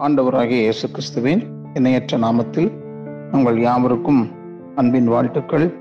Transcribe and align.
ஆண்டவராகிய 0.00 0.60
இயேசு 0.60 0.90
கிறிஸ்துவின் 0.90 1.42
இணையற்ற 1.74 2.18
நாமத்தில் 2.18 2.70
உங்கள் 3.32 3.58
யாவருக்கும் 3.58 4.30
அன்பின் 4.74 5.06
வாழ்த்துக்கள். 5.06 5.74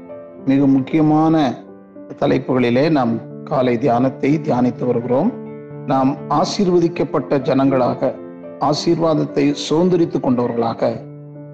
மிக 0.46 0.66
முக்கியமான 0.66 1.54
தலைப்புகளிலே 2.20 2.92
நாம் 2.92 3.44
காலை 3.44 3.78
தியானத்தை 3.78 4.40
தியானித்து 4.42 4.86
வருகிறோம். 4.86 5.32
நாம் 5.88 6.18
ஆசீர்வதிக்கப்பட்ட 6.30 7.40
ஜனங்களாக 7.40 8.14
ஆசீர்வாதத்தை 8.60 9.54
சுதந்திரித்து 9.70 10.20
கொண்டவர்களாக 10.20 11.02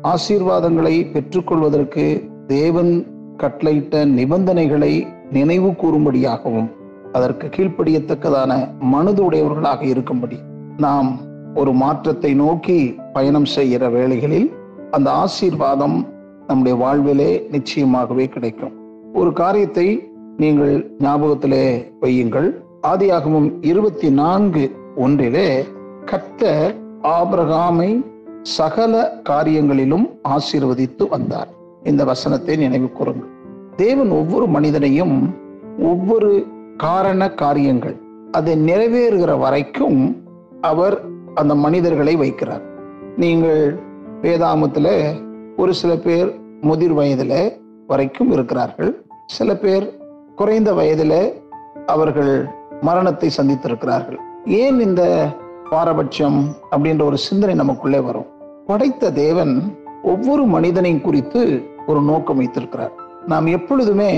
ஆசீர்வாதங்களை 0.01 1.11
பெற்றுக்கொள்வதற்கு 1.11 2.31
தேவன் 2.47 3.05
கட்டளையிட்ட 3.37 4.05
நிபந்தனைகளை 4.05 5.07
நினைவு 5.31 5.71
கூறும்படியாகவும் 5.71 6.69
அதற்கு 7.11 7.47
கீழ்ப்படியத்தக்கதான 7.47 8.79
மனது 8.79 9.23
உடையவர்களாக 9.23 9.85
இருக்கும்படி 9.85 10.39
நாம் 10.77 11.28
ஒரு 11.55 11.73
மாற்றத்தை 11.73 12.33
நோக்கி 12.33 12.95
பயணம் 13.13 13.45
செய்கிற 13.45 13.89
வேளைகளில் 13.89 14.53
அந்த 14.91 15.11
ஆசீர்வாதம் 15.11 16.07
நம்முடைய 16.47 16.77
வாழ்விலே 16.77 17.47
நிச்சயமாகவே 17.51 18.25
கிடைக்கும். 18.29 18.71
ஒரு 19.13 19.33
காரியத்தை 19.33 20.11
நீங்கள் 20.37 20.95
ஞாபகத்திலே 20.99 21.85
வையுங்கள். 22.01 22.63
ஆதியாகமும் 22.87 23.53
இருபத்தி 23.61 24.11
நான்கு 24.11 24.71
ஒன்றிலே 24.95 25.63
கத்த 26.05 26.73
ஆபிரகாமை 27.03 28.05
சகல 28.41 29.21
காரியங்களிலும் 29.29 30.09
ஆசீர்வதித்து 30.23 31.09
வந்தார். 31.09 31.47
இந்த 31.83 32.03
வசனத்தை 32.03 32.55
நினைவு 32.55 32.91
கூறுங்கள். 32.91 33.29
தேவன் 33.75 34.09
ஒவ்வொரு 34.09 34.47
மனிதனையும் 34.47 35.35
ஒவ்வொரு 35.79 36.47
காரண 36.77 37.29
காரியங்கள் 37.29 37.97
அதை 38.31 38.53
நிறைவேறுகிற 38.63 39.39
வரைக்கும் 39.39 40.23
அவர் 40.61 41.01
அந்த 41.41 41.55
மனிதர்களை 41.55 42.13
வைக்கிறார். 42.17 42.63
நீங்கள் 43.17 43.61
வேதாமத்தில் 44.21 44.93
ஒரு 45.57 45.73
சில 45.73 45.91
பேர் 45.95 46.29
முதிர் 46.61 46.93
வயதில் 46.93 47.39
வரைக்கும் 47.87 48.31
இருக்கிறார்கள். 48.31 48.91
சில 49.25 49.49
பேர் 49.55 49.85
குறைந்த 50.35 50.73
வயதில் 50.73 51.19
அவர்கள் 51.85 52.33
மரணத்தை 52.81 53.29
சந்தித்திருக்கிறார்கள். 53.37 54.19
ஏன் 54.45 54.79
இந்த 54.79 55.03
பாரபட்சம் 55.69 56.39
அப்படின்ற 56.71 57.03
ஒரு 57.03 57.17
சிந்தனை 57.17 57.55
நமக்குள்ளே 57.55 57.99
வரும். 57.99 58.29
படைத்த 58.65 59.11
தேவன் 59.11 59.53
ஒவ்வொரு 60.03 60.43
மனிதனையும் 60.45 61.01
குறித்து 61.01 61.41
ஒரு 61.87 62.01
நோக்கம் 62.01 62.37
வைத்திருக்கிறார். 62.37 62.93
நாம் 63.25 63.45
எப்பொழுதுமே 63.45 64.11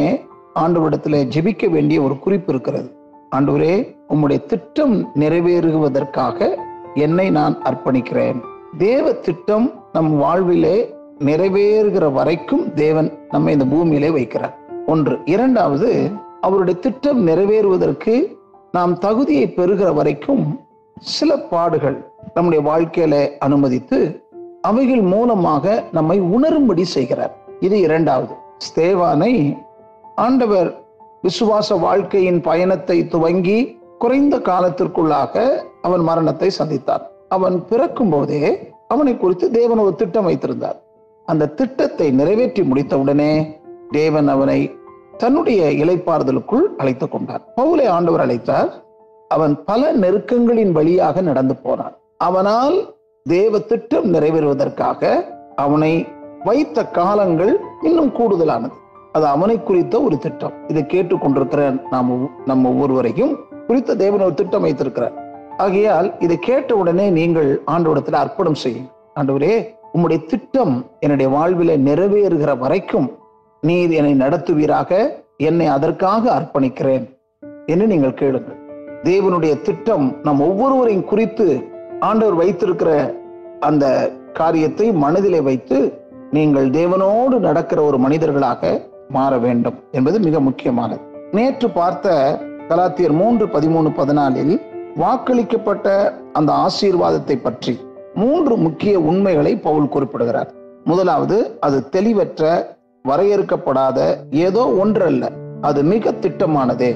ஆண்டவரிடத்தில் 0.56 1.28
ஜெபிக்க 1.36 1.70
வேண்டிய 1.70 2.02
ஒரு 2.02 2.16
குறிப்பு 2.20 2.54
இருக்கிறது. 2.54 2.90
ஆண்டவரே 3.36 3.76
உம்முடைய 4.10 4.40
திட்டம் 4.46 4.96
நிறைவேறுவதற்காக 5.20 6.48
என்னை 6.94 7.30
நான் 7.30 7.62
அர்ப்பணிக்கிறேன். 7.62 8.42
தேவ 8.78 9.14
திட்டம் 9.14 9.84
நம் 9.94 10.18
வாழ்விலே 10.18 10.96
நிறைவேறுகிற 11.20 12.12
வரைக்கும் 12.12 12.74
தேவன் 12.74 13.20
நம்ம 13.30 13.52
இந்த 13.52 13.66
பூமியிலே 13.66 14.10
வைக்கிறார். 14.10 14.54
ஒன்று. 14.86 15.20
இரண்டாவது 15.26 16.12
அவருடைய 16.42 16.80
திட்டம் 16.80 17.28
நிறைவேறுவதற்கு 17.28 18.36
நாம் 18.72 18.98
தகுதியை 18.98 19.50
பெறுகிற 19.50 19.92
வரைக்கும் 19.92 20.60
சில 21.00 21.38
பாடுகள் 21.38 22.12
நம்முடைய 22.34 22.70
வாழ்க்கையில 22.70 23.38
அனுமதித்து 23.38 24.24
அவைகள் 24.62 25.02
மூலமாக 25.02 25.84
நம்மை 25.92 26.22
உணரும்படி 26.22 26.82
செய்கிறார். 26.82 27.36
இது 27.60 27.80
இரண்டாவது. 27.80 28.34
ஸ்தேவானை 28.58 29.58
ஆண்டவர் 30.16 30.84
விசுவாச 31.22 31.80
வாழ்க்கையின் 31.80 32.42
பயணத்தை 32.42 33.08
துவங்கி 33.08 33.80
குறைந்த 34.00 34.40
காலத்திற்குள்ளாக 34.40 35.64
அவன் 35.82 36.00
மரணத்தை 36.00 36.52
சந்தித்தான். 36.60 37.02
அவன் 37.30 37.66
பிறக்கும் 37.66 38.10
போதே 38.10 38.74
அவனை 38.88 39.18
குறித்து 39.18 39.52
தேவன் 39.52 39.78
ஒரு 39.78 39.96
திட்டம் 39.96 40.24
வைத்திருந்தார். 40.24 40.82
அந்த 41.26 41.48
திட்டத்தை 41.48 42.12
நிறைவேற்றி 42.12 42.62
முடித்தவுடனே 42.62 43.46
தேவன் 43.92 44.28
அவனை 44.28 44.72
தன்னுடைய 45.18 45.86
இலைப்பாறுதலுக்குள் 45.86 46.76
அழைத்துக் 46.78 47.12
கொண்டார். 47.12 47.54
பவுலை 47.58 47.88
ஆண்டவர் 47.88 48.28
அழைத்தார். 48.28 48.70
அவன் 49.28 49.64
பல 49.64 49.94
நெருக்கங்களின் 49.94 50.72
வழியாக 50.72 51.22
நடந்து 51.22 51.56
போனான். 51.56 51.98
அவனால் 52.18 52.96
தேவ 53.24 53.60
திட்டம் 53.60 54.14
நிறைவேறுவதற்காக 54.14 55.26
அவனை 55.56 56.08
வைத்த 56.44 56.86
காலங்கள் 56.86 57.60
இன்னும் 57.82 58.12
கூடுதலானது. 58.12 58.74
அது 59.12 59.26
அவனை 59.26 59.64
குறித்த 59.64 60.02
ஒரு 60.02 60.18
திட்டம். 60.18 60.54
இதை 60.68 60.84
கேட்டுக்கொண்டிருக்கிற 60.84 61.82
நாம் 61.90 62.30
நம்ம 62.46 62.70
ஒவ்வொருவரையும் 62.70 63.38
குறித்த 63.68 63.96
தேவன் 63.96 64.22
ஒரு 64.22 64.34
திட்டம் 64.34 64.62
வைத்திருக்கிறார். 64.62 65.31
ஆகையால் 65.58 66.14
இதை 66.20 66.40
கேட்ட 66.40 66.76
உடனே 66.76 67.10
நீங்கள் 67.10 67.62
ஆண்டவரத்தில் 67.66 68.14
அர்ப்பணம் 68.14 68.54
செய்யும் 68.54 68.90
ஆண்டவரே 69.20 69.68
உம்முடைய 69.94 70.26
திட்டம் 70.26 70.86
என்னுடைய 71.00 71.38
வாழ்வில 71.38 71.78
நிறைவேறுகிற 71.78 72.58
வரைக்கும் 72.58 73.20
நீர் 73.62 73.92
என்னை 73.92 74.28
நடத்துவீராக 74.28 75.20
என்னை 75.38 75.66
அதற்காக 75.66 76.32
அர்ப்பணிக்கிறேன் 76.40 77.20
என்று 77.66 77.88
நீங்கள் 77.88 78.14
கேளுங்கள். 78.14 78.58
தேவனுடைய 79.04 79.62
திட்டம் 79.62 80.20
நம் 80.24 80.40
ஒவ்வொருவரையும் 80.40 81.06
குறித்து 81.06 81.70
ஆண்டவர் 82.00 82.34
வைத்திருக்கிற 82.34 83.20
அந்த 83.60 84.14
காரியத்தை 84.34 84.92
மனதிலே 84.92 85.42
வைத்து 85.42 86.00
நீங்கள் 86.32 86.70
தேவனோடு 86.70 87.40
நடக்கிற 87.40 87.82
ஒரு 87.82 87.98
மனிதர்களாக 87.98 88.90
மாற 89.10 89.38
வேண்டும் 89.38 89.80
என்பது 89.92 90.20
மிக 90.20 90.40
முக்கியமானது. 90.40 91.02
நேற்று 91.32 91.70
பார்த்த 91.70 92.40
கலாத்தியர் 92.70 93.12
மூன்று 93.12 93.46
பதிமூணு 93.46 93.90
பதினாலில் 93.98 94.62
வாக்களிக்கப்பட்ட 94.98 96.14
அந்த 96.34 96.54
ஆசீர்வாதத்தை 96.54 97.36
பற்றி 97.42 97.80
மூன்று 98.14 98.58
முக்கிய 98.58 99.00
உண்மைகளை 99.00 99.58
பவுல் 99.58 99.90
குறிப்பிடுகிறார். 99.90 100.54
முதலாவது 100.84 101.58
அது 101.60 101.90
தெளிவற்ற 101.90 102.76
வரையறுக்கப்படாத 103.08 104.16
ஏதோ 104.30 104.68
ஒன்றல்ல 104.68 105.32
அது 105.62 105.84
மிக 105.84 106.12
திட்டமானதே. 106.12 106.96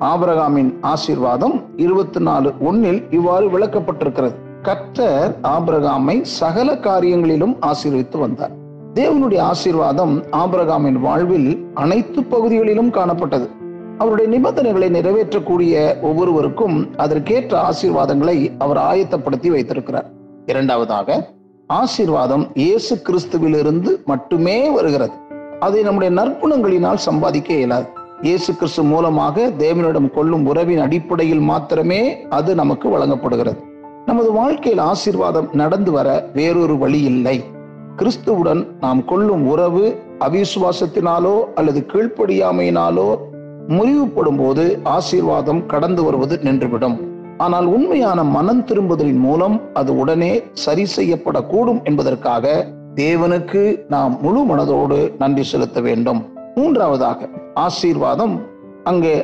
ஆபரகாமின் 0.00 0.74
ஆசீர்வாதம் 0.80 1.62
இருபத்தி 1.76 2.20
நாலு 2.20 2.52
ஒன்னில் 2.60 3.02
இவ்வாறு 3.10 3.58
விளக்கப்பட்டிருக்கிறது. 3.58 4.34
கர்த்தர் 4.62 5.38
ஆபிரகாமை 5.42 6.22
சகல 6.22 6.74
காரியங்களிலும் 6.74 7.56
ஆசீர்வித்து 7.60 8.18
வந்தார். 8.18 8.50
தேவனுடைய 8.94 9.38
ஆசீர்வாதம் 9.38 10.22
ஆபிரகாமின் 10.30 11.00
வாழ்வில் 11.00 11.66
அனைத்து 11.74 12.22
பகுதிகளிலும் 12.22 12.90
காணப்பட்டது. 12.90 13.48
அவருடைய 13.98 14.30
நிபந்தனைகளை 14.30 14.88
நிறைவேற்றக்கூடிய 14.88 15.98
ஒவ்வொருவருக்கும் 16.02 16.96
அதற்கேற்ற 16.96 17.70
ஆசீர்வாதங்களை 17.70 18.50
அவர் 18.58 18.76
ஆயத்தப்படுத்தி 18.76 19.50
வைத்திருக்கிறார். 19.50 20.10
இரண்டாவதாக 20.46 21.28
ஆசீர்வாதம் 21.66 22.50
இயேசு 22.54 23.02
கிறிஸ்துவிலிருந்து 23.02 24.04
மட்டுமே 24.04 24.70
வருகிறது. 24.70 25.12
அதை 25.60 25.82
நம்முடைய 25.82 26.22
நற்குணங்களினால் 26.22 26.94
சம்பாதிக்க 26.94 27.54
இயலாது. 27.54 27.86
இயேசு 28.22 28.54
கிறிஸ்து 28.54 28.82
மூலமாக 28.82 29.52
தேவனிடம் 29.58 30.10
கொள்ளும் 30.10 30.46
உறவின் 30.46 30.78
அடிப்படையில் 30.78 31.40
மாத்திரமே 31.40 32.26
அது 32.28 32.54
நமக்கு 32.54 32.88
வழங்கப்படுகிறது. 32.88 33.60
நமது 34.06 34.32
வாழ்க்கையில் 34.32 34.82
ஆசீர்வாதம் 34.82 35.48
நடந்து 35.52 35.92
வர 35.92 36.28
வேறொரு 36.34 36.78
வழி 36.78 37.00
இல்லை. 37.02 37.44
கிறிஸ்துவுடன் 37.96 38.66
நாம் 38.80 39.04
கொள்ளும் 39.04 39.46
உறவு 39.46 39.98
அவிசுவாசத்தினாலோ 40.18 41.44
அல்லது 41.54 41.86
கீழ்ப்படியாமையினாலோ 41.92 43.32
முறிவுப்படும் 43.68 44.38
போது 44.38 44.80
ஆசீர்வாதம் 44.82 45.66
கடந்து 45.66 46.04
வருவது 46.04 46.40
நின்றுவிடும். 46.42 46.96
ஆனால் 47.38 47.66
உண்மையான 47.66 48.24
மனம் 48.24 48.64
திரும்புதலின் 48.64 49.18
மூலம் 49.18 49.60
அது 49.74 49.96
உடனே 49.96 50.42
சரி 50.52 50.86
செய்யப்படக்கூடும் 50.96 51.82
என்பதற்காக 51.84 52.52
தேவனுக்கு 52.94 53.84
நாம் 53.88 54.18
முழு 54.20 54.42
மனதோடு 54.44 54.98
நன்றி 55.18 55.42
செலுத்த 55.42 55.80
வேண்டும். 55.80 56.20
மூன்றாவதாக 56.54 57.28
ஆசீர்வாதம் 57.54 58.34
அங்கே 58.84 59.16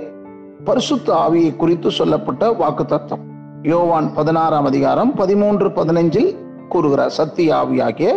பரிசுத்த 0.64 1.14
ஆவியை 1.14 1.56
குறித்து 1.56 1.90
சொல்லப்பட்ட 1.90 2.52
வாக்கு 2.52 2.84
தத்துவம் 2.84 3.26
யோவான் 3.62 4.14
பதினாறாம் 4.14 4.64
அதிகாரம் 4.64 5.14
பதிமூன்று 5.14 5.68
பதினைஞ்சில் 5.68 6.36
கூறுகிறார் 6.68 7.10
சத்திய 7.10 7.54
ஆவியாகிய 7.54 8.10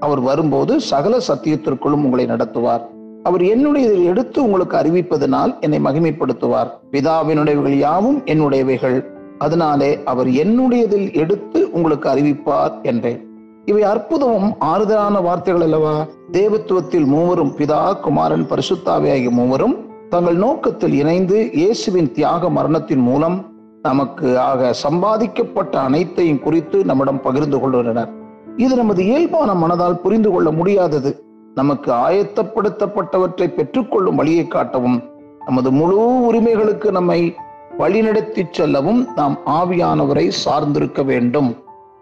அவர் 0.00 0.20
வரும்போது 0.20 0.80
சகல 0.80 1.16
சத்தியத்திற்குள்ளும் 1.28 2.04
உங்களை 2.06 2.26
நடத்துவார். 2.26 2.84
அவர் 3.22 3.40
என்னுடையதில் 3.40 4.04
எடுத்து 4.04 4.44
உங்களுக்கு 4.44 4.76
அறிவிப்பதனால் 4.76 5.60
என்னை 5.60 5.78
மகிமைப்படுத்துவார். 5.78 6.70
பிதாவினுடையவைகள் 6.90 7.78
யாவும் 7.78 8.18
என்னுடையவைகள். 8.18 9.04
அதனாலே 9.38 9.98
அவர் 10.04 10.26
என்னுடையதில் 10.26 11.14
எடுத்து 11.14 11.72
உங்களுக்கு 11.72 12.08
அறிவிப்பார் 12.08 12.82
என்றேன். 12.82 13.28
இவை 13.64 13.82
அற்புதமும் 13.82 14.54
ஆறுதலான 14.58 15.22
வார்த்தைகள் 15.22 15.62
அல்லவா? 15.62 16.06
தேவத்துவத்தில் 16.32 17.04
மூவரும் 17.04 17.52
பிதா 17.56 18.00
குமாரன் 18.00 18.46
பரிசுத்தாவி 18.46 19.10
ஆகிய 19.10 19.30
மூவரும் 19.30 19.76
தங்கள் 20.08 20.36
நோக்கத்தில் 20.36 20.92
இணைந்து 20.92 21.50
இயேசுவின் 21.52 22.12
தியாக 22.12 22.50
மரணத்தின் 22.50 23.00
மூலம் 23.00 23.44
நமக்கு 23.82 24.38
ஆக 24.38 24.72
சம்பாதிக்கப்பட்ட 24.72 25.80
அனைத்தையும் 25.80 26.40
குறித்து 26.40 26.84
நம்மிடம் 26.84 27.20
பகிர்ந்து 27.20 27.58
கொள்கின்றனர் 27.58 28.08
இது 28.56 28.76
நமது 28.76 29.04
இயல்பான 29.04 29.54
மனதால் 29.54 30.00
புரிந்து 30.02 30.30
கொள்ள 30.30 30.50
முடியாதது. 30.50 31.24
நமக்கு 31.58 31.92
ஆயத்தப்படுத்தப்பட்டவற்றை 31.92 33.46
பெற்றுக்கொள்ளும் 33.56 34.18
வழியை 34.20 34.46
காட்டவும் 34.48 34.98
நமது 35.46 35.70
முழு 35.78 35.96
உரிமைகளுக்கு 36.28 36.88
நம்மை 36.90 37.34
வழிநடத்தி 37.78 38.42
செல்லவும் 38.50 39.00
நாம் 39.14 39.36
ஆவியானவரை 39.46 40.24
சார்ந்திருக்க 40.44 41.04
வேண்டும் 41.04 41.50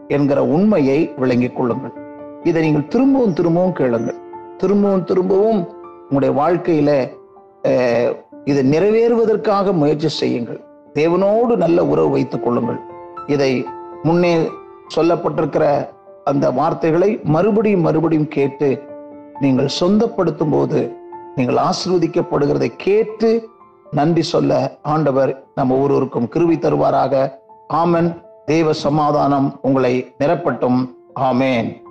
என்கிற 0.08 0.38
உண்மையை 0.46 0.98
விளங்கிக் 1.16 1.56
கொள்ளுங்கள். 1.56 1.94
இதை 2.42 2.62
நீங்கள் 2.62 2.88
திரும்பவும் 2.88 3.32
திரும்பவும் 3.32 3.72
கேளுங்கள். 3.72 4.18
திரும்பவும் 4.56 5.04
திரும்பவும் 5.04 5.60
உங்களுடைய 6.08 6.32
வாழ்க்கையில 6.40 6.90
இதை 7.64 7.96
இது 8.44 8.60
நிறைவேறுவதற்காக 8.72 9.72
முயற்சி 9.72 10.08
செய்யுங்கள். 10.08 10.60
தேவனோடு 10.94 11.54
நல்ல 11.56 11.78
உறவு 11.84 12.10
வைத்துக் 12.10 12.44
கொள்ளுங்கள். 12.44 12.80
இதை 13.26 13.52
முன்னே 14.02 14.32
சொல்லப்பட்டிருக்கிற 14.96 15.64
அந்த 16.24 16.46
வார்த்தைகளை 16.50 17.10
மறுபடியும் 17.34 17.80
மறுபடியும் 17.80 18.32
கேட்டு 18.36 18.68
நீங்கள் 19.40 19.68
சொந்தப்படுத்தும் 19.80 20.50
போது 20.50 20.96
நீங்கள் 21.34 21.56
ஆசிர்வதிக்கப்படுகிறதை 21.56 22.76
கேட்டு 22.76 23.48
நன்றி 23.90 24.22
சொல்ல 24.22 24.78
ஆண்டவர் 24.82 25.44
நம்ம 25.54 25.76
ஒருவருக்கும் 25.76 26.28
கிருவி 26.34 26.58
தருவாராக. 26.58 27.38
ஆமன். 27.72 28.22
தேவ 28.44 28.72
சமாதானம் 28.72 29.58
உங்களை 29.62 30.14
நிரப்பட்டும். 30.18 30.94
ஆமேன். 31.14 31.86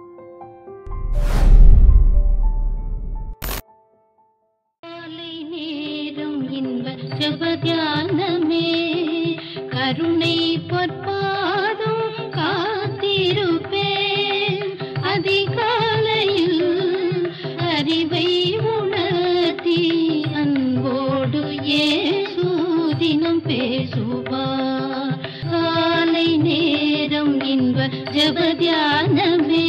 கருணை 9.69 10.56
சுபா. 23.89 24.43
காலை 25.51 26.37
நேரம் 26.37 27.41
இன்ப 27.41 27.87
ஜபத்தியானமே 28.11 29.65